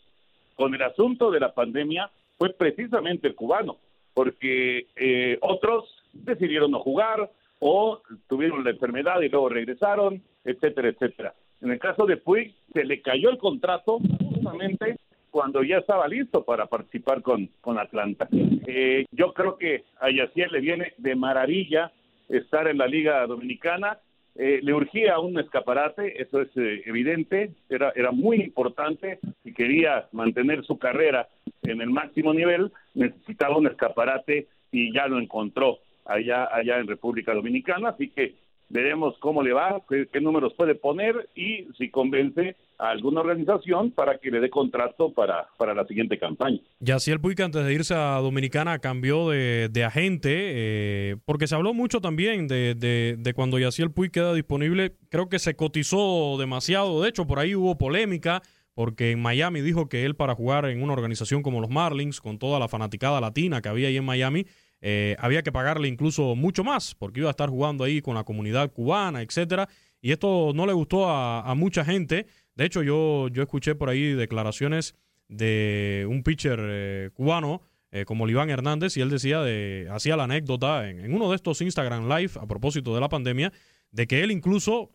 [0.60, 3.78] con el asunto de la pandemia, fue precisamente el cubano,
[4.12, 11.34] porque eh, otros decidieron no jugar o tuvieron la enfermedad y luego regresaron, etcétera, etcétera.
[11.62, 14.00] En el caso de Puig, se le cayó el contrato
[14.34, 14.98] justamente
[15.30, 18.28] cuando ya estaba listo para participar con, con Atlanta.
[18.66, 21.90] Eh, yo creo que a Yacier le viene de maravilla
[22.28, 23.98] estar en la Liga Dominicana.
[24.36, 29.18] Eh, le urgía un escaparate, eso es eh, evidente, era, era muy importante.
[29.42, 31.28] Si quería mantener su carrera
[31.62, 37.34] en el máximo nivel, necesitaba un escaparate y ya lo encontró allá, allá en República
[37.34, 38.34] Dominicana, así que
[38.70, 44.18] veremos cómo le va, qué, números puede poner y si convence a alguna organización para
[44.18, 46.60] que le dé contrato para, para la siguiente campaña.
[46.78, 51.74] Yaciel Puig antes de irse a Dominicana cambió de, de agente, eh, porque se habló
[51.74, 57.02] mucho también de, de, de cuando Yaciel Puig queda disponible, creo que se cotizó demasiado,
[57.02, 58.40] de hecho por ahí hubo polémica,
[58.74, 62.38] porque en Miami dijo que él para jugar en una organización como los Marlins, con
[62.38, 64.46] toda la fanaticada latina que había ahí en Miami,
[64.80, 68.24] eh, había que pagarle incluso mucho más porque iba a estar jugando ahí con la
[68.24, 69.68] comunidad cubana, etcétera.
[70.00, 72.26] Y esto no le gustó a, mucha gente.
[72.54, 74.94] De hecho, yo, yo escuché por ahí declaraciones
[75.28, 77.62] de un pitcher eh, cubano
[77.92, 81.60] eh, como Liván Hernández y él decía de hacía la anécdota en, uno de estos
[81.60, 83.52] Instagram Live a propósito de la pandemia
[83.90, 84.92] de que él incluso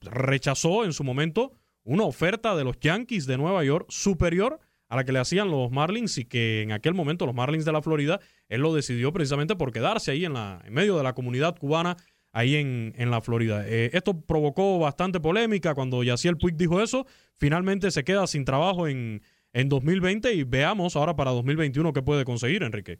[0.00, 5.04] rechazó en su momento una oferta de los Yankees de Nueva York superior a la
[5.04, 8.20] que le hacían los Marlins y que en aquel momento los Marlins de la Florida,
[8.48, 11.96] él lo decidió precisamente por quedarse ahí en, la, en medio de la comunidad cubana
[12.32, 13.64] ahí en, en la Florida.
[13.66, 17.06] Eh, esto provocó bastante polémica cuando Yaciel Puig dijo eso.
[17.36, 19.22] Finalmente se queda sin trabajo en,
[19.52, 22.98] en 2020 y veamos ahora para 2021 qué puede conseguir, Enrique.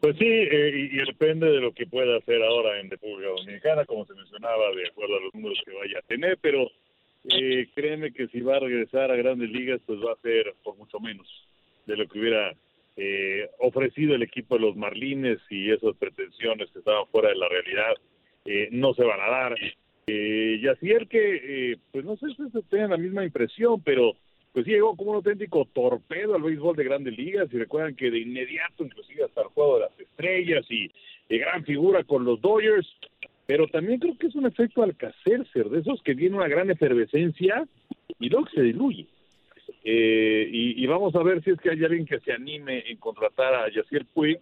[0.00, 4.06] Pues sí, eh, y, depende de lo que pueda hacer ahora en República Dominicana, como
[4.06, 6.70] se mencionaba, de acuerdo a los números que vaya a tener, pero
[7.24, 10.76] eh, créeme que si va a regresar a grandes ligas, pues va a ser por
[10.76, 11.26] mucho menos
[11.86, 12.54] de lo que hubiera
[12.96, 17.48] eh, ofrecido el equipo de los Marlines y esas pretensiones que estaban fuera de la
[17.48, 17.94] realidad
[18.44, 19.54] eh, no se van a dar.
[20.06, 23.82] Eh, y así el que, eh, pues no sé si se tengan la misma impresión,
[23.82, 24.12] pero
[24.52, 28.18] pues llegó como un auténtico torpedo al béisbol de grandes ligas y recuerdan que de
[28.18, 30.90] inmediato inclusive hasta el juego de las estrellas y
[31.38, 32.88] gran figura con los Dodgers,
[33.50, 37.66] pero también creo que es un efecto Alcacercer, de esos que viene una gran efervescencia
[38.20, 39.08] y luego se diluye.
[39.82, 43.52] Eh, y, vamos a ver si es que hay alguien que se anime en contratar
[43.54, 44.38] a Yacier Puig,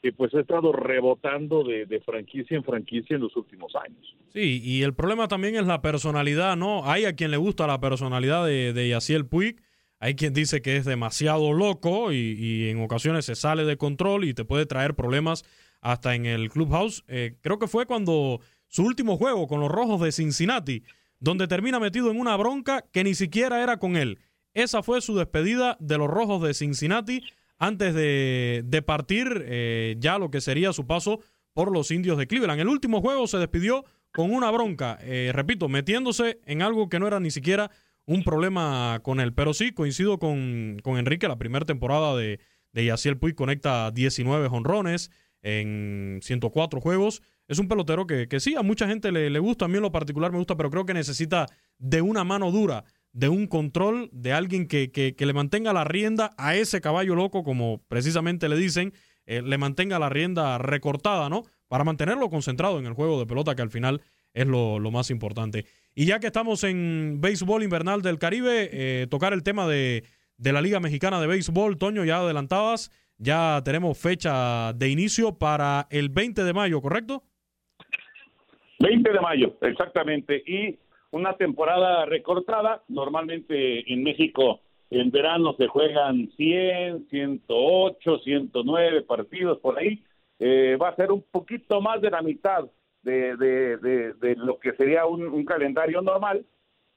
[0.00, 4.14] que pues ha estado rebotando de, franquicia en franquicia en los últimos años.
[4.32, 6.88] Sí, y el problema también es la personalidad, ¿no?
[6.88, 9.56] Hay a quien le gusta la personalidad de, de Yaciel Puig,
[9.98, 14.22] hay quien dice que es demasiado loco y, y, en ocasiones se sale de control
[14.22, 15.44] y te puede traer problemas
[15.82, 17.04] hasta en el clubhouse.
[17.08, 20.82] Eh, creo que fue cuando su último juego con los Rojos de Cincinnati,
[21.20, 24.18] donde termina metido en una bronca que ni siquiera era con él.
[24.54, 27.22] Esa fue su despedida de los Rojos de Cincinnati
[27.58, 31.20] antes de, partir eh, ya lo que sería su paso
[31.52, 32.60] por los indios de Cleveland.
[32.60, 37.06] El último juego se despidió con una bronca, eh, repito, metiéndose en algo que no
[37.06, 37.70] era ni siquiera
[38.04, 39.32] un problema con él.
[39.32, 42.40] Pero sí, coincido con, con Enrique, la primera temporada de,
[42.72, 45.10] de Yaciel Puig conecta 19 honrones,
[45.42, 47.22] en 104 juegos.
[47.48, 49.82] Es un pelotero que, que sí, a mucha gente le, le, gusta, a mí en
[49.82, 51.46] lo particular me gusta, pero creo que necesita
[51.78, 56.32] de una mano dura de un control, de alguien que, que, le mantenga la rienda
[56.38, 58.94] a ese caballo loco, como precisamente le dicen,
[59.26, 61.42] eh, le mantenga la rienda recortada, ¿no?
[61.68, 64.00] Para mantenerlo concentrado en el juego de pelota, que al final
[64.32, 65.66] es lo, más importante.
[65.94, 70.04] Y ya que estamos en béisbol invernal del Caribe, eh, tocar el tema de,
[70.38, 72.90] de la Liga Mexicana de Béisbol, Toño, ya adelantabas,
[73.22, 77.22] ya tenemos fecha de inicio para el 20 de mayo, ¿correcto?
[78.80, 80.42] 20 de mayo, exactamente.
[80.44, 80.78] Y
[81.12, 82.82] una temporada recortada.
[82.88, 90.02] Normalmente en México en verano se juegan 100, 108, 109 partidos por ahí.
[90.38, 92.64] Eh, va a ser un poquito más de la mitad
[93.02, 96.44] de, de, lo que sería un, calendario normal,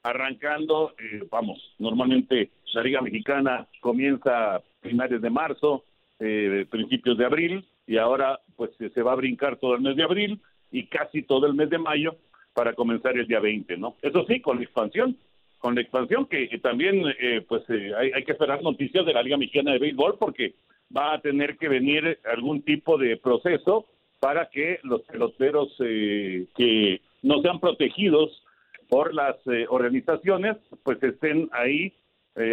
[0.03, 5.83] arrancando, eh, vamos, normalmente la Liga Mexicana comienza finales de marzo,
[6.19, 10.03] eh, principios de abril, y ahora pues se va a brincar todo el mes de
[10.03, 12.15] abril y casi todo el mes de mayo
[12.53, 13.95] para comenzar el día 20, ¿no?
[14.01, 15.17] Eso sí, con la expansión,
[15.59, 19.37] con la expansión que también, eh, pues eh, hay, que esperar noticias de la Liga
[19.37, 20.55] Mexicana de Béisbol porque
[20.95, 23.85] va a tener que venir algún tipo de proceso
[24.19, 28.43] para que los peloteros eh, que no sean protegidos
[28.87, 29.35] por las
[29.69, 31.91] organizaciones, pues estén ahí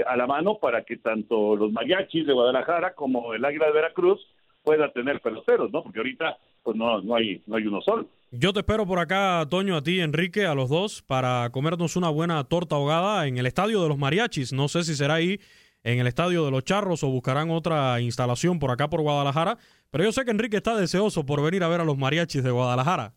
[0.06, 4.20] a la mano para que tanto los mariachis de Guadalajara como el Águila de Veracruz
[4.62, 5.82] puedan tener peloteros, ¿no?
[5.82, 8.06] Porque ahorita pues no, no hay, no hay uno solo.
[8.30, 12.08] Yo te espero por acá, Toño, a ti, Enrique, a los dos, para comernos una
[12.08, 14.52] buena torta ahogada en el estadio de los mariachis.
[14.52, 15.40] No sé si será ahí
[15.84, 19.58] en el estadio de los charros o buscarán otra instalación por acá por Guadalajara,
[19.90, 22.50] pero yo sé que Enrique está deseoso por venir a ver a los mariachis de
[22.50, 23.14] Guadalajara.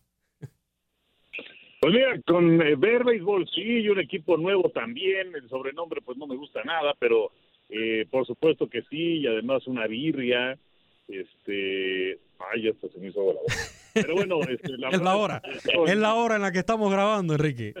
[1.80, 6.16] Pues mira, con eh, ver béisbol sí, y un equipo nuevo también, el sobrenombre pues
[6.18, 7.32] no me gusta nada, pero
[7.68, 10.58] eh, por supuesto que sí, y además una birria,
[11.08, 13.40] este, ay, ya se me hizo la
[14.02, 15.42] pero bueno, este, la es la hora.
[15.86, 17.74] Es la hora en la que estamos grabando, Enrique.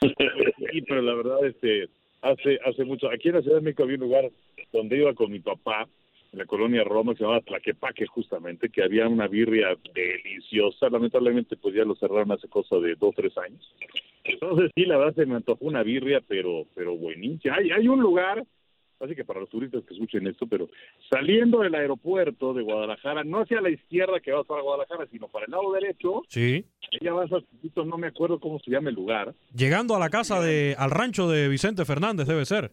[0.00, 1.88] sí, pero la verdad, este,
[2.22, 3.10] hace, hace mucho.
[3.10, 4.30] Aquí en la Ciudad de México había un lugar
[4.72, 5.88] donde iba con mi papá,
[6.32, 10.88] en la colonia Roma, se llamaba Tlaquepaque, justamente, que había una birria deliciosa.
[10.88, 13.74] Lamentablemente, pues ya lo cerraron hace cosa de dos, tres años.
[14.24, 17.56] Entonces, sí, la verdad se me antojó una birria, pero, pero buenísima.
[17.56, 18.44] Hay, hay un lugar
[19.00, 20.68] así que para los turistas que escuchen esto, pero
[21.08, 25.46] saliendo del aeropuerto de Guadalajara, no hacia la izquierda que vas para Guadalajara, sino para
[25.46, 26.22] el lado derecho.
[26.28, 26.64] Sí.
[27.00, 27.40] Ya vas a,
[27.82, 29.34] no me acuerdo cómo se llama el lugar.
[29.54, 32.72] Llegando a la casa de, al rancho de Vicente Fernández debe ser.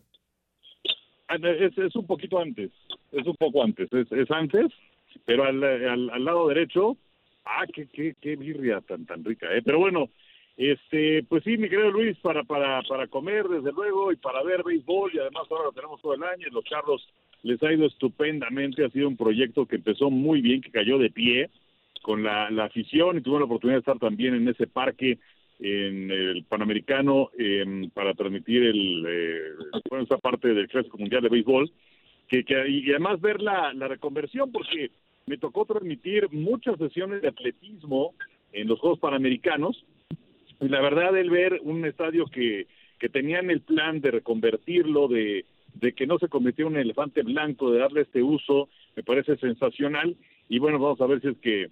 [1.28, 2.72] Ah, es, un poquito antes,
[3.12, 4.68] es un poco antes, es, antes,
[5.26, 6.96] pero al, al, lado derecho,
[7.44, 9.62] ah, qué, qué, qué birria tan, tan rica, ¿eh?
[9.62, 10.10] Pero bueno,
[10.56, 14.64] este, pues sí, mi querido Luis, para, para, para comer, desde luego, y para ver
[14.64, 17.06] béisbol, y además ahora lo tenemos todo el año, y los charros
[17.44, 21.10] les ha ido estupendamente, ha sido un proyecto que empezó muy bien, que cayó de
[21.10, 21.50] pie
[22.02, 25.20] con la, la afición, y tuve la oportunidad de estar también en ese parque
[25.60, 29.42] en el Panamericano em, para transmitir el, eh,
[30.02, 31.72] esa parte del Clásico Mundial de Béisbol,
[32.28, 34.92] que, que, y además ver la, la reconversión, porque
[35.26, 38.14] me tocó transmitir muchas sesiones de atletismo
[38.54, 39.86] en los Juegos Panamericanos,
[40.60, 42.68] y la verdad, el ver un estadio que,
[43.00, 47.22] que tenían el plan de reconvertirlo, de, de que no se convirtiera en un elefante
[47.22, 50.16] blanco, de darle este uso, me parece sensacional.
[50.50, 51.70] Y bueno, vamos a ver si es que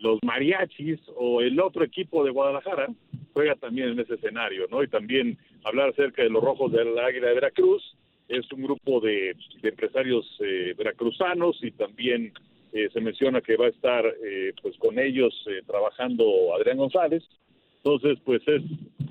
[0.00, 2.88] los mariachis o el otro equipo de Guadalajara
[3.32, 4.82] juega también en ese escenario, ¿no?
[4.82, 7.96] Y también hablar acerca de los rojos del Águila de Veracruz.
[8.28, 12.32] Es un grupo de, empresarios eh, veracruzanos y también
[12.72, 15.34] eh, se menciona que va a estar eh, pues con ellos
[15.66, 17.24] trabajando Adrián González
[17.88, 18.62] entonces, pues es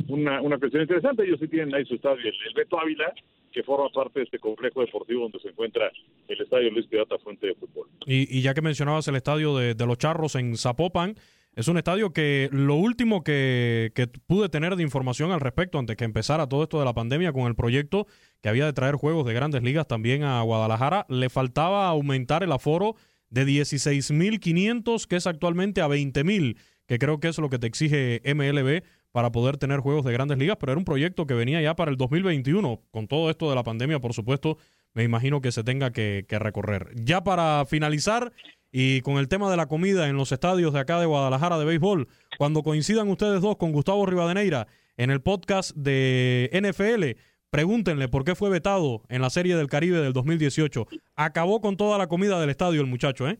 [0.07, 1.23] una, una cuestión interesante.
[1.23, 3.13] Ellos sí tienen ahí su estadio, el, Beto Ávila,
[3.51, 5.91] que forma parte de este complejo deportivo donde se encuentra
[6.27, 7.87] el estadio Luis Pirata Fuente de Fútbol.
[8.05, 11.15] Y, ya que mencionabas el estadio de, los Charros en Zapopan,
[11.55, 15.95] es un estadio que lo último que, que, pude tener de información al respecto antes
[15.95, 18.05] que empezara todo esto de la pandemia con el proyecto
[18.41, 22.51] que había de traer juegos de grandes ligas también a Guadalajara, le faltaba aumentar el
[22.51, 22.95] aforo
[23.29, 26.57] de 16.500, que es actualmente a 20.000
[26.87, 30.37] que creo que es lo que te exige MLB para poder tener juegos de grandes
[30.37, 32.81] ligas, pero era un proyecto que venía ya para el 2021.
[32.91, 34.57] Con todo esto de la pandemia, por supuesto,
[34.93, 36.89] me imagino que se tenga que, recorrer.
[36.95, 38.31] Ya para finalizar,
[38.71, 41.65] y con el tema de la comida en los estadios de acá de Guadalajara de
[41.65, 48.23] béisbol, cuando coincidan ustedes dos con Gustavo Rivadeneira en el podcast de NFL, pregúntenle por
[48.23, 50.85] qué fue vetado en la Serie del Caribe del 2018.
[51.15, 53.39] Acabó con toda la comida del estadio el muchacho, ¿eh?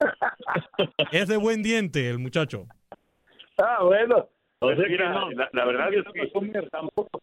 [1.12, 2.66] es de buen diente el muchacho.
[3.58, 4.28] Ah, bueno.
[4.70, 6.26] La, verdad es que
[6.70, 7.20] tampoco,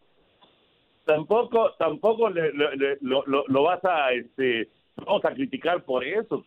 [1.04, 2.52] tampoco, tampoco le,
[3.00, 6.44] lo, lo, vas a, este, vamos a criticar por eso.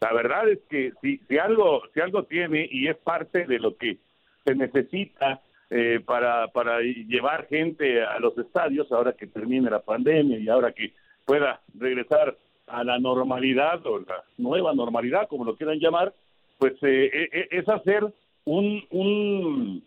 [0.00, 3.76] La verdad es que si, si algo, si algo tiene y es parte de lo
[3.76, 3.98] que
[4.44, 10.38] se necesita eh, para, para llevar gente a los estadios ahora que termine la pandemia
[10.38, 10.92] y ahora que
[11.26, 12.36] pueda regresar
[12.66, 16.12] a la normalidad o la nueva normalidad, como lo quieran llamar,
[16.58, 18.04] pues eh, eh, eh, es hacer
[18.44, 19.82] un, un,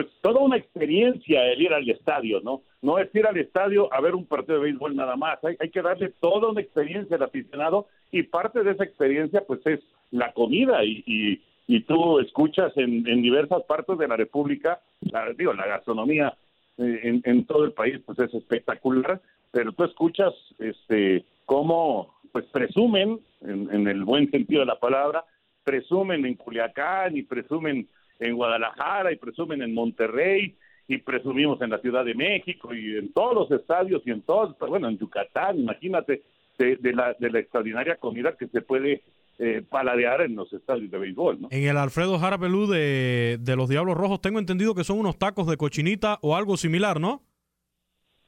[0.00, 2.62] pues toda una experiencia el ir al estadio, ¿no?
[2.80, 5.68] No es ir al estadio a ver un partido de béisbol nada más, hay, hay
[5.68, 9.80] que darle toda una experiencia al aficionado y parte de esa experiencia pues es
[10.10, 15.30] la comida y, y, y tú escuchas en, en, diversas partes de la República, la,
[15.34, 16.34] digo, la gastronomía
[16.78, 19.20] en, en todo el país pues es espectacular,
[19.50, 25.26] pero tú escuchas este cómo pues presumen, en, en, el buen sentido de la palabra,
[25.62, 27.86] presumen en Culiacán y presumen
[28.20, 30.54] en Guadalajara y presumen en Monterrey
[30.86, 34.56] y presumimos en la Ciudad de México y en todos los estadios y en todos,
[34.58, 36.22] bueno, en Yucatán, imagínate,
[36.58, 39.02] de, de la, de la extraordinaria comida que se puede
[39.38, 41.40] eh, paladear en los estadios de béisbol.
[41.40, 41.48] ¿no?
[41.50, 45.46] En el Alfredo Jarapelú de, de los Diablos Rojos tengo entendido que son unos tacos
[45.46, 47.22] de cochinita o algo similar, ¿no?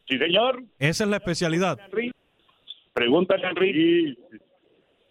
[0.08, 0.62] Sí, señor.
[0.78, 1.78] Esa es la especialidad.
[2.94, 4.16] Pregúntale a Enrique.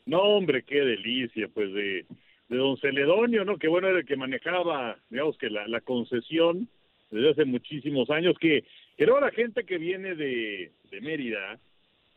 [0.06, 2.06] No, hombre, qué delicia, pues de,
[2.52, 3.58] de don Celedonio, ¿no?
[3.58, 6.68] Que bueno era el que manejaba, digamos que la, concesión
[7.10, 8.66] desde hace muchísimos años, que,
[8.98, 11.58] que la gente que viene de, de Mérida,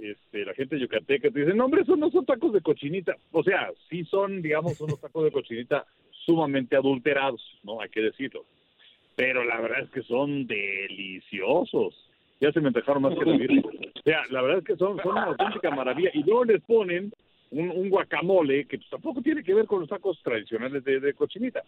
[0.01, 3.15] este, la gente yucateca, te dice, no, hombre, esos no son tacos de cochinita.
[3.31, 7.81] O sea, sí son, digamos, unos tacos de cochinita sumamente adulterados, ¿no?
[7.81, 8.45] Hay que decirlo.
[9.15, 12.11] Pero la verdad es que son deliciosos.
[12.41, 15.27] Ya se me dejaron más que la O sea, la verdad es que son una
[15.27, 16.11] auténtica maravilla.
[16.13, 17.13] Y luego les ponen
[17.55, 21.63] un, guacamole que pues, tampoco tiene que ver con los tacos tradicionales de, cochinita.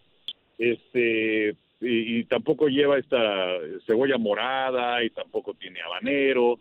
[0.57, 6.59] Este, y, tampoco lleva esta cebolla morada y tampoco tiene habanero,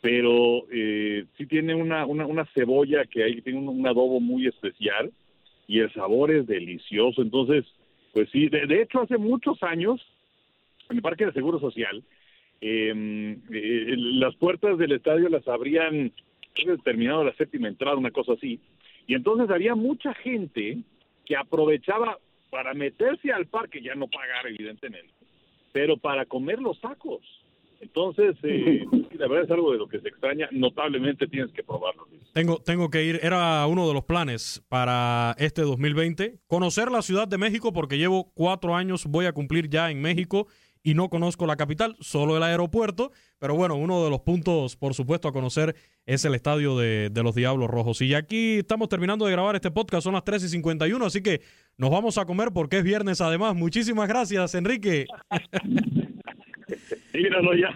[0.00, 4.46] pero eh, sí tiene una, una, una cebolla que ahí tiene un, un, adobo muy
[4.46, 5.12] especial
[5.66, 7.22] y el sabor es delicioso.
[7.22, 7.64] Entonces,
[8.12, 10.00] pues sí, de, de hecho hace muchos años,
[10.90, 12.02] en el Parque de Seguro Social,
[12.60, 16.12] eh, eh, las puertas del estadio las abrían
[16.84, 18.60] terminado la séptima entrada, una cosa así.
[19.06, 20.78] Y entonces había mucha gente
[21.24, 22.18] que aprovechaba
[22.50, 25.12] para meterse al parque, ya no pagar evidentemente,
[25.72, 27.22] pero para comer los tacos.
[27.80, 28.84] Entonces, eh,
[29.18, 32.06] la verdad es algo de lo que se extraña, notablemente tienes que probarlo.
[32.32, 37.28] Tengo, tengo que ir, era uno de los planes para este 2020, conocer la Ciudad
[37.28, 40.48] de México porque llevo cuatro años, voy a cumplir ya en México
[40.82, 44.94] y no conozco la capital, solo el aeropuerto, pero bueno, uno de los puntos, por
[44.94, 45.74] supuesto, a conocer
[46.08, 48.00] es el estadio de, de, los Diablos Rojos.
[48.00, 51.42] Y aquí estamos terminando de grabar este podcast, son las 3 y 51, así que
[51.76, 53.54] nos vamos a comer porque es viernes además.
[53.54, 55.04] Muchísimas gracias, Enrique.
[57.12, 57.70] Míralo, ya,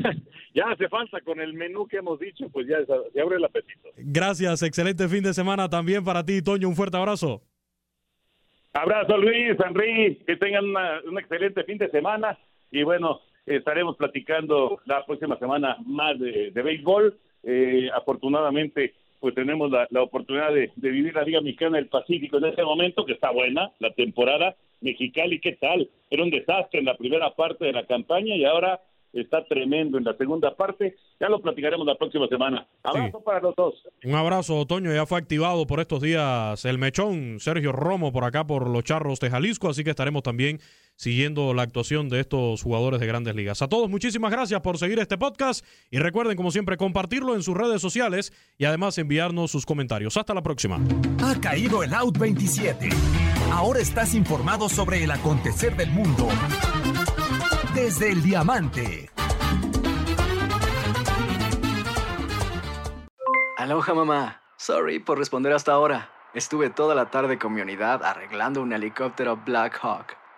[0.55, 2.79] ya hace falta con el menú que hemos dicho, pues ya
[3.13, 3.91] se abre el apetito.
[3.99, 7.43] Gracias, excelente fin de semana también para ti, Toño, un fuerte abrazo.
[8.73, 12.39] Abrazo Luis, Enrique, que tengan una, un excelente fin de semana
[12.71, 17.19] y bueno, estaremos platicando la próxima semana más de, de béisbol.
[17.43, 22.39] Eh, afortunadamente, pues tenemos la, la oportunidad de, de, vivir la Liga Mexicana del Pacífico
[22.39, 24.57] en este momento, que está buena, la temporada.
[24.81, 25.89] Mexicali, ¿qué tal?
[26.11, 28.81] Era un desastre en la primera parte de la campaña y ahora
[29.13, 30.97] está tremendo en la segunda parte.
[31.21, 32.67] Ya lo platicaremos la próxima semana.
[32.83, 33.25] Abrazo sí.
[33.25, 33.75] para los dos.
[34.05, 34.93] Un abrazo, Otoño.
[34.93, 39.21] Ya fue activado por estos días el mechón Sergio Romo por acá por los Charros
[39.21, 40.59] de Jalisco, así que estaremos también
[40.97, 43.63] siguiendo la actuación de estos jugadores de grandes ligas.
[43.63, 47.57] A todos, muchísimas gracias por seguir este podcast y recuerden, como siempre, compartirlo en sus
[47.57, 50.17] redes sociales y además enviarnos sus comentarios.
[50.17, 50.81] Hasta la próxima.
[51.23, 52.89] Ha caído el Out 27.
[53.51, 56.29] Ahora estás informado sobre el acontecer del mundo
[57.75, 59.11] desde el diamante.
[63.57, 64.43] Aloha mamá.
[64.57, 66.11] Sorry por responder hasta ahora.
[66.35, 70.22] Estuve toda la tarde con mi unidad arreglando un helicóptero Black Hawk.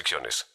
[0.00, 0.46] restricciones.